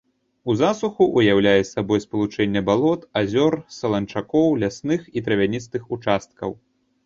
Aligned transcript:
У 0.51 0.53
засуху 0.61 1.03
ўяўляе 1.17 1.61
сабой 1.73 2.01
спалучэнне 2.07 2.61
балот, 2.71 3.01
азёр, 3.23 3.61
саланчакоў, 3.79 4.47
лясных 4.67 5.01
і 5.17 5.27
травяністых 5.29 5.81
участкаў. 5.99 6.61